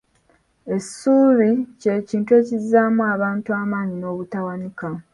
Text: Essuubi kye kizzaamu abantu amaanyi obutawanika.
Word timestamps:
Essuubi 0.75 1.49
kye 1.81 1.95
kizzaamu 2.07 3.01
abantu 3.15 3.49
amaanyi 3.61 4.03
obutawanika. 4.11 4.89